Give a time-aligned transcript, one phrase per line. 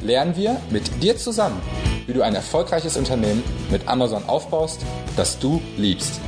[0.00, 1.60] lernen wir mit dir zusammen,
[2.06, 4.84] wie du ein erfolgreiches Unternehmen mit Amazon aufbaust,
[5.16, 6.20] das du liebst.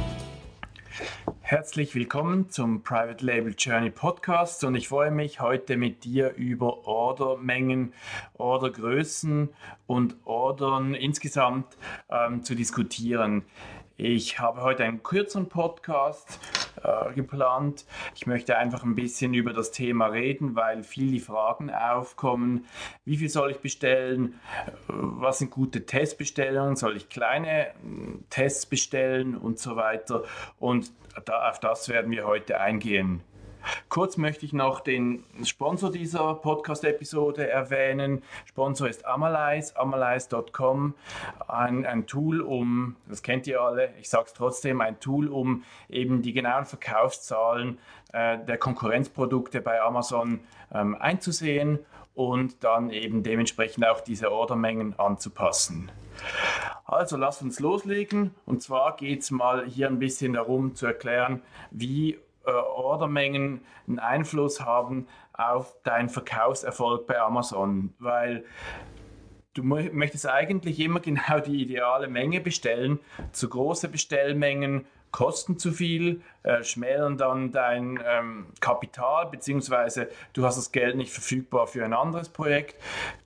[1.40, 6.86] Herzlich willkommen zum Private Label Journey Podcast und ich freue mich heute mit dir über
[6.86, 7.92] Ordermengen,
[8.34, 9.48] Ordergrößen
[9.86, 11.76] und Ordern insgesamt
[12.08, 13.42] ähm, zu diskutieren.
[13.96, 16.38] Ich habe heute einen kürzeren Podcast
[16.82, 17.84] äh, geplant.
[18.14, 22.66] Ich möchte einfach ein bisschen über das Thema reden, weil viele Fragen aufkommen.
[23.04, 24.40] Wie viel soll ich bestellen?
[24.88, 26.76] Was sind gute Testbestellungen?
[26.76, 27.72] Soll ich kleine äh,
[28.30, 30.24] Tests bestellen und so weiter?
[30.58, 30.92] Und
[31.24, 33.22] da, auf das werden wir heute eingehen.
[33.88, 38.22] Kurz möchte ich noch den Sponsor dieser Podcast-Episode erwähnen.
[38.46, 40.94] Sponsor ist Amalyze, amalyze.com.
[41.48, 45.64] Ein, ein Tool, um, das kennt ihr alle, ich sage es trotzdem, ein Tool, um
[45.88, 47.78] eben die genauen Verkaufszahlen
[48.12, 50.40] äh, der Konkurrenzprodukte bei Amazon
[50.72, 51.78] ähm, einzusehen
[52.14, 55.90] und dann eben dementsprechend auch diese Ordermengen anzupassen.
[56.84, 61.42] Also lasst uns loslegen und zwar geht es mal hier ein bisschen darum zu erklären,
[61.70, 62.18] wie
[62.50, 68.44] äh, Ordermengen einen Einfluss haben auf deinen Verkaufserfolg bei Amazon, weil
[69.54, 72.98] du möchtest eigentlich immer genau die ideale Menge bestellen.
[73.32, 80.56] Zu große Bestellmengen kosten zu viel, äh, schmälern dann dein ähm, Kapital, beziehungsweise du hast
[80.56, 82.76] das Geld nicht verfügbar für ein anderes Projekt.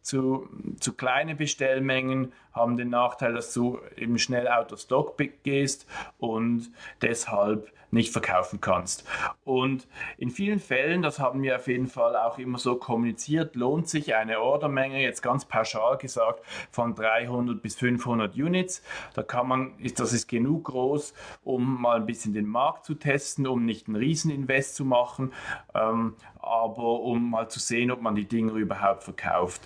[0.02, 0.48] Zu,
[0.80, 5.86] zu kleine Bestellmengen haben den Nachteil, dass du eben schnell out of stock gehst
[6.18, 6.70] und
[7.02, 9.04] deshalb nicht verkaufen kannst.
[9.44, 9.86] Und
[10.18, 14.14] in vielen Fällen, das haben wir auf jeden Fall auch immer so kommuniziert, lohnt sich
[14.14, 18.82] eine Ordermenge, jetzt ganz pauschal gesagt, von 300 bis 500 Units.
[19.14, 21.14] Da kann man, das ist genug groß,
[21.44, 25.32] um mal ein bisschen den Markt zu testen, um nicht einen Rieseninvest zu machen,
[25.74, 29.60] ähm, aber um mal zu sehen, ob man die Dinge überhaupt verkauft.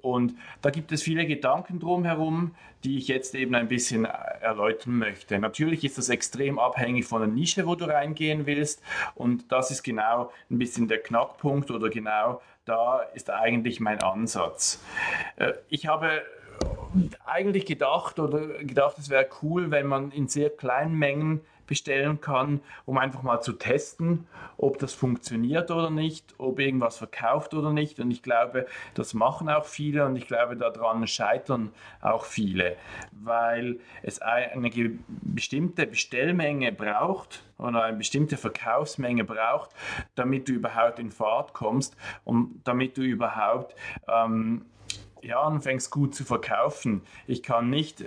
[0.00, 2.54] Und da gibt es viele Gedanken drumherum,
[2.84, 5.38] die ich jetzt eben ein bisschen erläutern möchte.
[5.38, 8.82] Natürlich ist das extrem abhängig von der Nische, wo du reingehen willst
[9.14, 14.82] und das ist genau ein bisschen der Knackpunkt oder genau da ist eigentlich mein Ansatz.
[15.36, 16.22] Äh, ich habe
[17.24, 22.60] eigentlich gedacht oder gedacht, es wäre cool, wenn man in sehr kleinen Mengen bestellen kann,
[22.84, 28.00] um einfach mal zu testen, ob das funktioniert oder nicht, ob irgendwas verkauft oder nicht.
[28.00, 32.76] Und ich glaube, das machen auch viele und ich glaube, daran scheitern auch viele,
[33.12, 34.70] weil es eine
[35.06, 39.70] bestimmte Bestellmenge braucht oder eine bestimmte Verkaufsmenge braucht,
[40.14, 43.74] damit du überhaupt in Fahrt kommst und damit du überhaupt
[44.08, 44.66] ähm,
[45.22, 47.02] ja, anfängst gut zu verkaufen.
[47.26, 48.06] Ich kann nicht, äh,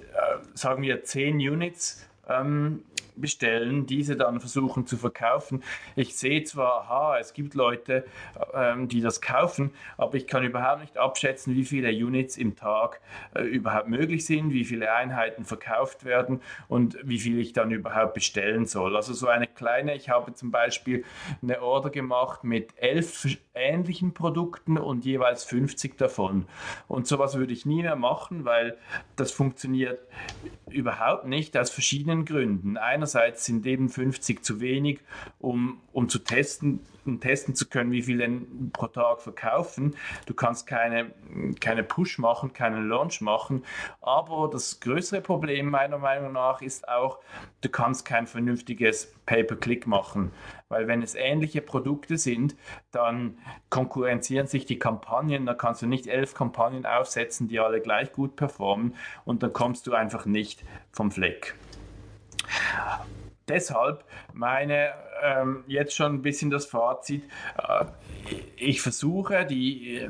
[0.53, 2.83] sagen wir, 10 Units ähm,
[3.21, 5.63] bestellen, diese dann versuchen zu verkaufen.
[5.95, 8.05] Ich sehe zwar, aha, es gibt Leute,
[8.53, 13.01] ähm, die das kaufen, aber ich kann überhaupt nicht abschätzen, wie viele Units im Tag
[13.35, 18.13] äh, überhaupt möglich sind, wie viele Einheiten verkauft werden und wie viel ich dann überhaupt
[18.13, 18.95] bestellen soll.
[18.95, 21.03] Also so eine kleine, ich habe zum Beispiel
[21.41, 26.45] eine Order gemacht mit elf ähnlichen Produkten und jeweils 50 davon.
[26.87, 28.77] Und sowas würde ich nie mehr machen, weil
[29.15, 29.99] das funktioniert
[30.69, 32.77] überhaupt nicht aus verschiedenen Gründen.
[32.77, 33.08] Einerseits
[33.45, 34.99] sind eben 50 zu wenig,
[35.39, 39.95] um, um zu testen, um testen zu können, wie viel denn pro Tag verkaufen.
[40.25, 41.11] Du kannst keine,
[41.59, 43.63] keine Push machen, keinen Launch machen.
[44.01, 47.19] Aber das größere Problem meiner Meinung nach ist auch,
[47.61, 50.31] du kannst kein vernünftiges Pay-per-Click machen.
[50.69, 52.55] Weil wenn es ähnliche Produkte sind,
[52.91, 53.37] dann
[53.69, 55.45] konkurrenzieren sich die Kampagnen.
[55.45, 58.95] Da kannst du nicht elf Kampagnen aufsetzen, die alle gleich gut performen.
[59.25, 61.55] Und dann kommst du einfach nicht vom Fleck
[63.47, 64.03] deshalb
[64.33, 67.23] meine ähm, jetzt schon ein bisschen das Fazit.
[67.57, 67.85] Äh,
[68.55, 70.07] ich versuche die,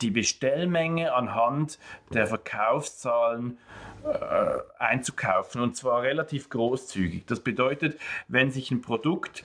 [0.00, 1.78] die Bestellmenge anhand
[2.12, 3.58] der Verkaufszahlen
[4.04, 7.26] äh, einzukaufen und zwar relativ großzügig.
[7.26, 7.98] Das bedeutet,
[8.28, 9.44] wenn sich ein Produkt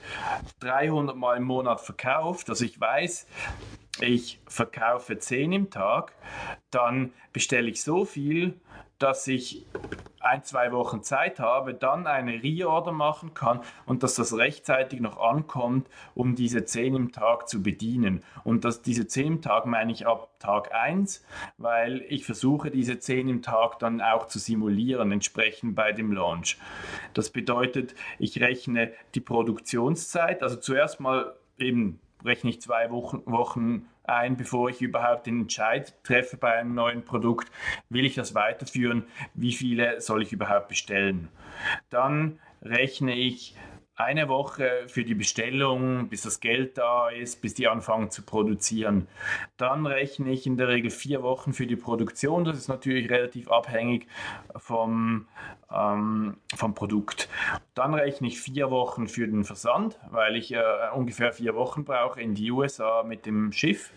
[0.60, 3.26] 300 Mal im Monat verkauft, also ich weiß,
[4.00, 6.12] ich verkaufe 10 im Tag,
[6.70, 8.54] dann bestelle ich so viel,
[8.98, 9.66] dass ich
[10.20, 15.18] ein, zwei Wochen Zeit habe, dann eine Reorder machen kann und dass das rechtzeitig noch
[15.18, 18.22] ankommt, um diese 10 im Tag zu bedienen.
[18.42, 21.24] Und dass diese 10 im Tag meine ich ab Tag 1,
[21.58, 26.58] weil ich versuche, diese 10 im Tag dann auch zu simulieren, entsprechend bei dem Launch.
[27.12, 33.86] Das bedeutet, ich rechne die Produktionszeit, also zuerst mal eben rechne ich zwei Wochen, Wochen
[34.04, 37.50] ein, bevor ich überhaupt den Entscheid treffe bei einem neuen Produkt.
[37.88, 39.04] Will ich das weiterführen?
[39.34, 41.28] Wie viele soll ich überhaupt bestellen?
[41.90, 43.56] Dann rechne ich
[43.96, 49.06] eine Woche für die Bestellung, bis das Geld da ist, bis die anfangen zu produzieren.
[49.56, 52.44] Dann rechne ich in der Regel vier Wochen für die Produktion.
[52.44, 54.08] Das ist natürlich relativ abhängig
[54.56, 55.28] vom,
[55.72, 57.28] ähm, vom Produkt.
[57.74, 60.60] Dann rechne ich vier Wochen für den Versand, weil ich äh,
[60.94, 63.92] ungefähr vier Wochen brauche in die USA mit dem Schiff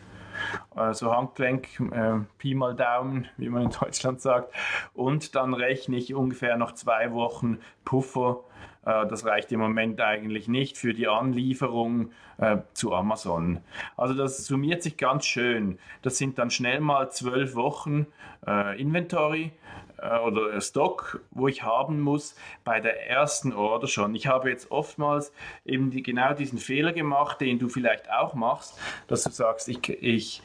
[0.76, 4.54] also Handgelenk, äh, Pi mal Daumen, wie man in Deutschland sagt.
[4.94, 8.44] Und dann rechne ich ungefähr noch zwei Wochen Puffer
[8.83, 13.59] das reicht im Moment eigentlich nicht für die Anlieferung äh, zu Amazon.
[13.95, 15.79] Also das summiert sich ganz schön.
[16.01, 18.07] Das sind dann schnell mal zwölf Wochen
[18.45, 19.51] äh, Inventory
[19.97, 24.15] äh, oder Stock, wo ich haben muss bei der ersten Order schon.
[24.15, 25.33] Ich habe jetzt oftmals
[25.65, 29.89] eben die, genau diesen Fehler gemacht, den du vielleicht auch machst, dass du sagst, ich,
[29.89, 30.41] ich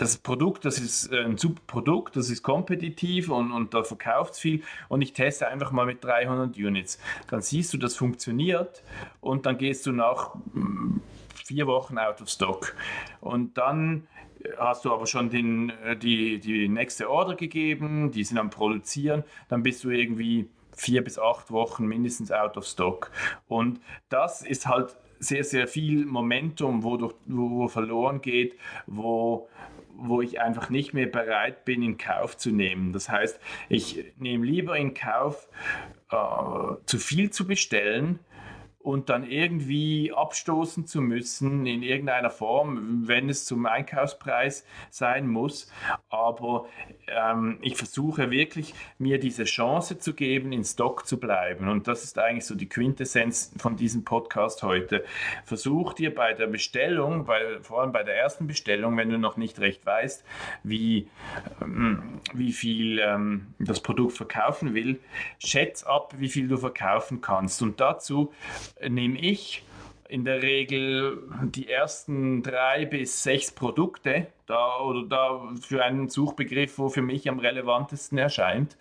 [0.00, 4.32] das Produkt, das ist äh, ein super Produkt, das ist kompetitiv und, und da verkauft
[4.32, 6.98] es viel und ich teste einfach mal mit 300 Units.
[7.28, 8.82] Dann siehst du, das funktioniert
[9.20, 11.00] und dann gehst du nach mm,
[11.44, 12.74] vier Wochen out of stock.
[13.20, 14.06] Und dann
[14.56, 19.22] hast du aber schon den, äh, die, die nächste Order gegeben, die sind am Produzieren,
[19.48, 23.10] dann bist du irgendwie vier bis acht Wochen mindestens out of stock.
[23.48, 28.56] Und das ist halt sehr, sehr viel Momentum, wo, durch, wo verloren geht,
[28.86, 29.46] wo
[30.02, 32.92] wo ich einfach nicht mehr bereit bin, in Kauf zu nehmen.
[32.92, 33.38] Das heißt,
[33.68, 35.48] ich nehme lieber in Kauf,
[36.10, 36.16] äh,
[36.86, 38.18] zu viel zu bestellen,
[38.82, 45.70] und dann irgendwie abstoßen zu müssen in irgendeiner Form, wenn es zum Einkaufspreis sein muss.
[46.08, 46.66] Aber
[47.06, 51.68] ähm, ich versuche wirklich, mir diese Chance zu geben, in Stock zu bleiben.
[51.68, 55.04] Und das ist eigentlich so die Quintessenz von diesem Podcast heute.
[55.44, 59.36] Versuch dir bei der Bestellung, bei, vor allem bei der ersten Bestellung, wenn du noch
[59.36, 60.24] nicht recht weißt,
[60.62, 61.06] wie,
[61.60, 65.00] ähm, wie viel ähm, das Produkt verkaufen will,
[65.38, 67.60] schätz ab, wie viel du verkaufen kannst.
[67.60, 68.32] Und dazu
[68.88, 69.62] nehme ich
[70.08, 76.78] in der Regel die ersten drei bis sechs Produkte da oder da für einen Suchbegriff,
[76.78, 78.76] wo für mich am relevantesten erscheint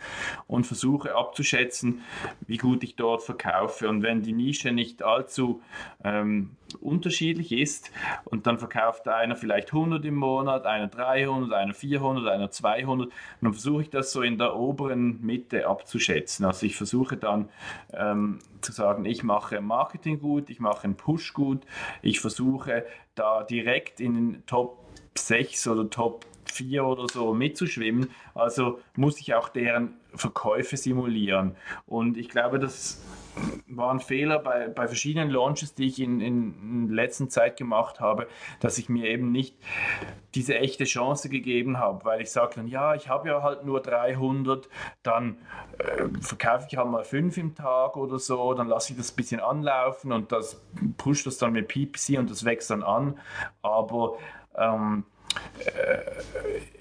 [0.47, 2.01] und versuche abzuschätzen,
[2.47, 3.87] wie gut ich dort verkaufe.
[3.87, 5.61] Und wenn die Nische nicht allzu
[6.03, 7.91] ähm, unterschiedlich ist
[8.25, 13.11] und dann verkauft einer vielleicht 100 im Monat, einer 300, einer 400, einer 200,
[13.41, 16.45] dann versuche ich das so in der oberen Mitte abzuschätzen.
[16.45, 17.49] Also ich versuche dann
[17.93, 21.63] ähm, zu sagen, ich mache Marketing gut, ich mache einen Push gut,
[22.01, 28.09] ich versuche da direkt in den Top 6 oder Top 4 oder so mitzuschwimmen.
[28.33, 31.55] Also muss ich auch deren Verkäufe simulieren.
[31.85, 33.01] Und ich glaube, das
[33.67, 37.99] war ein Fehler bei, bei verschiedenen Launches, die ich in, in, in letzter Zeit gemacht
[37.99, 38.27] habe,
[38.59, 39.55] dass ich mir eben nicht
[40.35, 43.81] diese echte Chance gegeben habe, weil ich sage dann, ja, ich habe ja halt nur
[43.81, 44.67] 300,
[45.03, 45.37] dann
[45.77, 49.15] äh, verkaufe ich halt mal 5 im Tag oder so, dann lasse ich das ein
[49.15, 50.61] bisschen anlaufen und das
[50.97, 53.19] pusht das dann mit PPC und das wächst dann an.
[53.61, 54.17] Aber
[54.57, 55.05] ähm,
[55.59, 55.99] äh,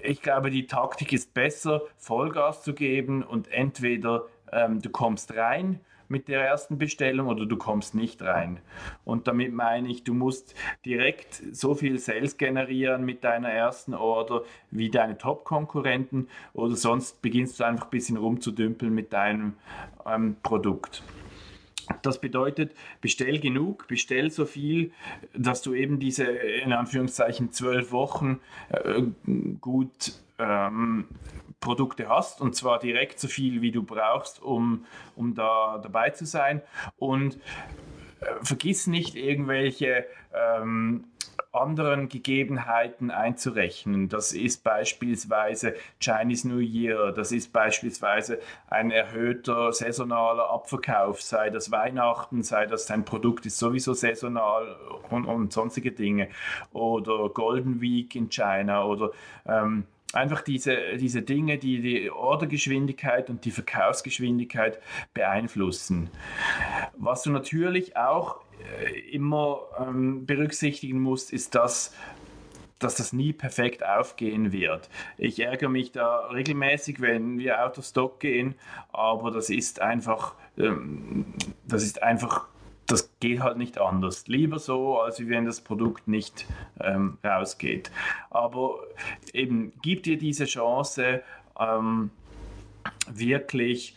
[0.01, 5.79] ich glaube, die Taktik ist besser, Vollgas zu geben und entweder ähm, du kommst rein
[6.09, 8.59] mit der ersten Bestellung oder du kommst nicht rein.
[9.05, 14.41] Und damit meine ich, du musst direkt so viel Sales generieren mit deiner ersten Order
[14.71, 19.53] wie deine Top-Konkurrenten oder sonst beginnst du einfach ein bisschen rumzudümpeln mit deinem
[20.05, 21.03] ähm, Produkt.
[22.01, 24.91] Das bedeutet, bestell genug, bestell so viel,
[25.33, 29.03] dass du eben diese in Anführungszeichen zwölf Wochen äh,
[29.59, 31.07] gut ähm,
[31.59, 36.25] Produkte hast und zwar direkt so viel, wie du brauchst, um, um da dabei zu
[36.25, 36.61] sein.
[36.97, 37.35] Und
[38.21, 41.05] äh, vergiss nicht irgendwelche ähm,
[41.51, 44.07] anderen Gegebenheiten einzurechnen.
[44.07, 51.71] Das ist beispielsweise Chinese New Year, das ist beispielsweise ein erhöhter saisonaler Abverkauf, sei das
[51.71, 54.75] Weihnachten, sei das dein Produkt ist sowieso saisonal
[55.09, 56.29] und, und sonstige Dinge
[56.71, 59.11] oder Golden Week in China oder
[59.47, 64.79] ähm, einfach diese, diese Dinge, die die Ordergeschwindigkeit und die Verkaufsgeschwindigkeit
[65.13, 66.09] beeinflussen.
[66.97, 68.37] Was du natürlich auch
[69.11, 71.93] immer ähm, berücksichtigen musst, ist, dass
[72.79, 74.89] dass das nie perfekt aufgehen wird.
[75.17, 78.55] Ich ärgere mich da regelmäßig, wenn wir out of stock gehen,
[78.93, 81.25] aber das ist einfach, ähm,
[81.67, 82.47] das ist einfach
[82.89, 84.27] das geht halt nicht anders.
[84.27, 86.47] Lieber so, als wenn das Produkt nicht
[86.79, 87.91] ähm, rausgeht.
[88.31, 88.79] Aber
[89.31, 91.21] eben, gib dir diese Chance,
[91.59, 92.09] ähm,
[93.07, 93.95] wirklich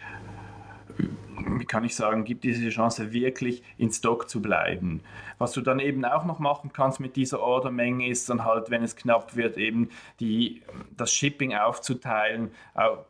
[1.58, 5.00] wie kann ich sagen, gibt diese Chance wirklich in Stock zu bleiben.
[5.38, 8.82] Was du dann eben auch noch machen kannst mit dieser Ordermenge ist dann halt, wenn
[8.82, 9.88] es knapp wird, eben
[10.20, 10.62] die,
[10.96, 12.50] das Shipping aufzuteilen,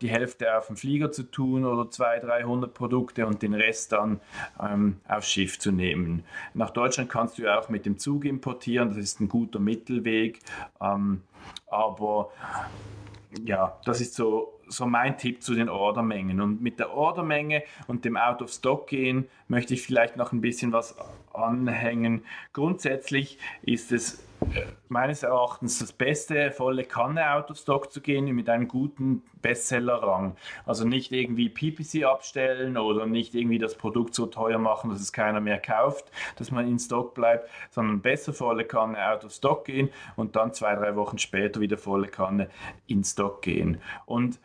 [0.00, 4.21] die Hälfte auf dem Flieger zu tun oder 200, 300 Produkte und den Rest dann
[4.61, 6.25] ähm, aufs Schiff zu nehmen.
[6.55, 10.41] Nach Deutschland kannst du auch mit dem Zug importieren, das ist ein guter Mittelweg,
[10.81, 11.23] ähm,
[11.67, 12.31] aber
[13.45, 16.40] ja, das ist so, so mein Tipp zu den Ordermengen.
[16.40, 20.40] Und mit der Ordermenge und dem Out of Stock gehen möchte ich vielleicht noch ein
[20.40, 20.97] bisschen was
[21.33, 22.25] anhängen.
[22.52, 24.25] Grundsätzlich ist es
[24.88, 30.37] meines Erachtens das Beste, volle Kanne Out of Stock zu gehen mit einem guten Bestseller-Rang.
[30.66, 35.12] Also nicht irgendwie PPC abstellen oder nicht irgendwie das Produkt so teuer machen, dass es
[35.12, 39.64] keiner mehr kauft, dass man in Stock bleibt, sondern besser volle Kanne Out of Stock
[39.64, 42.49] gehen und dann zwei, drei Wochen später wieder volle Kanne
[42.87, 43.80] in Stock gehen.
[44.06, 44.38] Und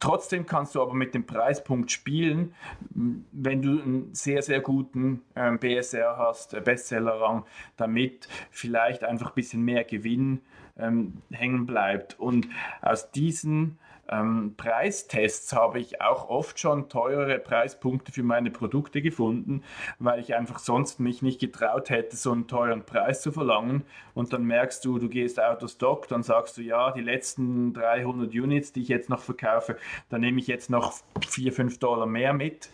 [0.00, 2.54] Trotzdem kannst du aber mit dem Preispunkt spielen,
[2.90, 7.44] wenn du einen sehr, sehr guten ähm, BSR hast, äh, Bestsellerrang,
[7.76, 10.40] damit vielleicht einfach ein bisschen mehr Gewinn
[10.78, 12.18] ähm, hängen bleibt.
[12.18, 12.48] Und
[12.80, 13.78] aus diesen
[14.10, 19.62] ähm, Preistests habe ich auch oft schon teurere Preispunkte für meine Produkte gefunden,
[19.98, 23.84] weil ich einfach sonst mich nicht getraut hätte, so einen teuren Preis zu verlangen.
[24.14, 28.32] Und dann merkst du, du gehst out stock, dann sagst du, ja, die letzten 300
[28.34, 29.76] Units, die ich jetzt noch verkaufe,
[30.08, 30.94] da nehme ich jetzt noch
[31.28, 32.70] 4, 5 Dollar mehr mit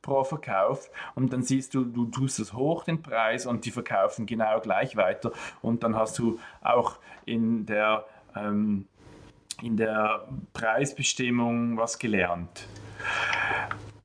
[0.00, 0.90] pro Verkauf.
[1.14, 4.96] Und dann siehst du, du tust es hoch, den Preis, und die verkaufen genau gleich
[4.96, 5.32] weiter.
[5.60, 8.86] Und dann hast du auch in der ähm,
[9.62, 12.68] in der Preisbestimmung was gelernt.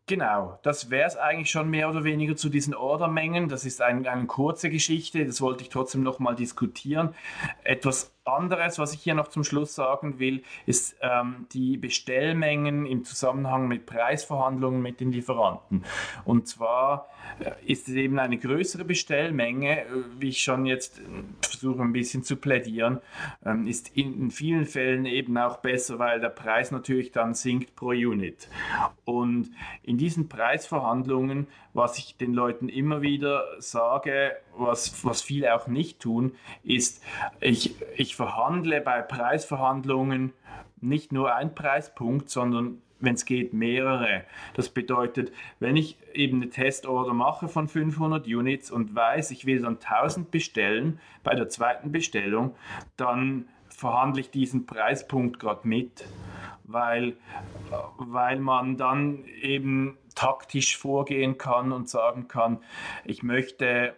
[0.05, 3.47] Genau, das wäre es eigentlich schon mehr oder weniger zu diesen Ordermengen.
[3.47, 7.15] Das ist ein, eine kurze Geschichte, das wollte ich trotzdem nochmal diskutieren.
[7.63, 13.03] Etwas anderes, was ich hier noch zum Schluss sagen will, ist ähm, die Bestellmengen im
[13.03, 15.83] Zusammenhang mit Preisverhandlungen mit den Lieferanten.
[16.25, 19.85] Und zwar äh, ist es eben eine größere Bestellmenge, äh,
[20.19, 21.01] wie ich schon jetzt äh,
[21.41, 22.99] versuche ein bisschen zu plädieren,
[23.45, 27.89] ähm, ist in, vielen Fällen eben auch besser, weil der Preis natürlich dann sinkt pro
[27.89, 28.47] Unit.
[29.05, 29.51] Und
[29.83, 35.99] in diesen Preisverhandlungen, was ich den Leuten immer wieder sage, was, was viele auch nicht
[35.99, 37.03] tun, ist,
[37.39, 40.33] ich, ich verhandle bei Preisverhandlungen
[40.81, 44.23] nicht nur ein Preispunkt, sondern wenn es geht, mehrere.
[44.53, 49.61] Das bedeutet, wenn ich eben eine Testorder mache von 500 Units und weiß, ich will
[49.61, 52.55] dann 1000 bestellen bei der zweiten Bestellung,
[52.95, 56.05] dann verhandle ich diesen Preispunkt gerade mit,
[56.63, 57.17] weil,
[57.97, 62.59] weil man dann eben taktisch vorgehen kann und sagen kann,
[63.03, 63.95] ich möchte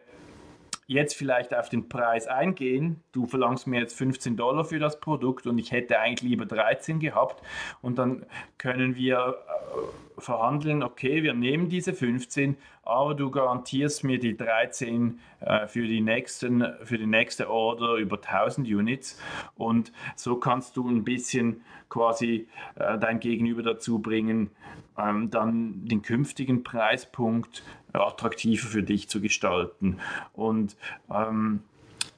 [0.87, 3.03] jetzt vielleicht auf den Preis eingehen.
[3.11, 6.99] Du verlangst mir jetzt 15 Dollar für das Produkt und ich hätte eigentlich lieber 13
[6.99, 7.41] gehabt.
[7.81, 8.25] Und dann
[8.57, 15.19] können wir äh, verhandeln, okay, wir nehmen diese 15, aber du garantierst mir die 13
[15.39, 19.19] äh, für, die nächsten, für die nächste Order über 1000 Units.
[19.55, 24.51] Und so kannst du ein bisschen quasi äh, dein Gegenüber dazu bringen,
[24.97, 29.99] ähm, dann den künftigen Preispunkt attraktiver für dich zu gestalten.
[30.33, 30.75] Und
[31.09, 31.61] ähm,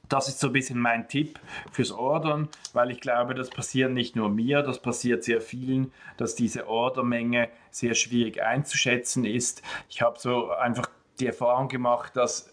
[0.08, 1.38] das ist so ein bisschen mein Tipp
[1.70, 6.34] fürs Ordern, weil ich glaube, das passiert nicht nur mir, das passiert sehr vielen, dass
[6.34, 9.62] diese Ordermenge sehr schwierig einzuschätzen ist.
[9.88, 10.88] Ich habe so einfach
[11.20, 12.50] die Erfahrung gemacht, dass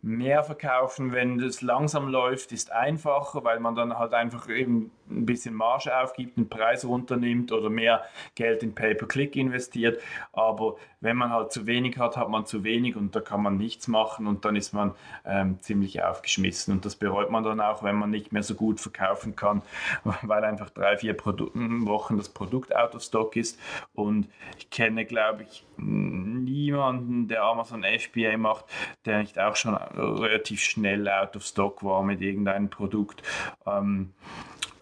[0.00, 5.26] mehr verkaufen, wenn es langsam läuft, ist einfacher, weil man dann halt einfach eben ein
[5.26, 10.00] bisschen Marge aufgibt, den Preis runternimmt oder mehr Geld in Pay-per-Click investiert.
[10.32, 13.56] Aber wenn man halt zu wenig hat, hat man zu wenig und da kann man
[13.56, 16.74] nichts machen und dann ist man ähm, ziemlich aufgeschmissen.
[16.74, 19.62] Und das bereut man dann auch, wenn man nicht mehr so gut verkaufen kann,
[20.22, 23.58] weil einfach drei, vier Produ Wochen das Produkt out of stock ist.
[23.94, 24.28] Und
[24.58, 28.66] ich kenne, glaube ich, niemanden, der Amazon FBA macht,
[29.04, 33.22] der nicht auch schon relativ schnell out of stock war mit irgendeinem Produkt.
[33.66, 34.10] Ähm,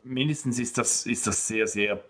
[0.05, 2.01] mindestens ist das, ist das sehr, sehr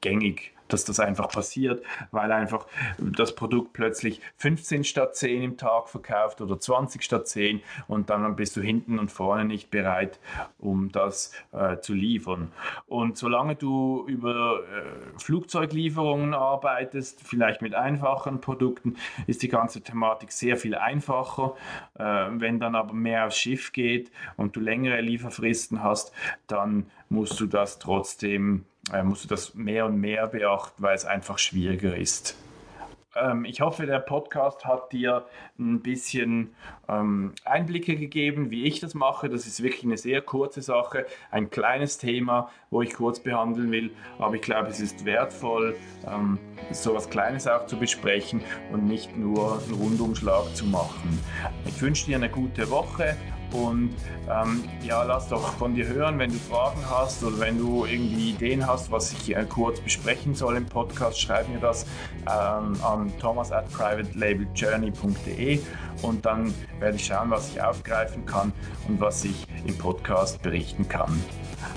[0.00, 2.66] gängig dass das einfach passiert, weil einfach
[2.98, 8.36] das Produkt plötzlich 15 statt 10 im Tag verkauft oder 20 statt 10 und dann
[8.36, 10.18] bist du hinten und vorne nicht bereit,
[10.58, 12.52] um das äh, zu liefern.
[12.86, 20.32] Und solange du über äh, Flugzeuglieferungen arbeitest, vielleicht mit einfachen Produkten, ist die ganze Thematik
[20.32, 21.54] sehr viel einfacher.
[21.98, 26.12] Äh, wenn dann aber mehr aufs Schiff geht und du längere Lieferfristen hast,
[26.46, 28.64] dann musst du das trotzdem,
[29.04, 32.36] musst du das mehr und mehr beachten, weil es einfach schwieriger ist.
[33.14, 35.26] Ähm, ich hoffe, der Podcast hat dir
[35.58, 36.54] ein bisschen
[36.88, 39.28] ähm, Einblicke gegeben, wie ich das mache.
[39.28, 43.90] Das ist wirklich eine sehr kurze Sache, ein kleines Thema, wo ich kurz behandeln will.
[44.18, 46.38] Aber ich glaube, es ist wertvoll, ähm,
[46.70, 48.40] so etwas Kleines auch zu besprechen
[48.72, 51.18] und nicht nur einen Rundumschlag zu machen.
[51.66, 53.16] Ich wünsche dir eine gute Woche
[53.52, 53.94] und
[54.30, 58.30] ähm, ja, lass doch von dir hören, wenn du Fragen hast oder wenn du irgendwie
[58.30, 61.86] Ideen hast, was ich äh, kurz besprechen soll im Podcast, schreib mir das
[62.22, 65.60] ähm, an thomas at privatelabeljourney.de
[66.02, 68.52] und dann werde ich schauen, was ich aufgreifen kann
[68.88, 71.22] und was ich im Podcast berichten kann.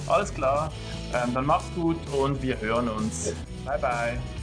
[0.08, 0.72] Alles klar,
[1.14, 3.34] ähm, dann mach's gut und wir hören uns.
[3.66, 4.35] Bye bye.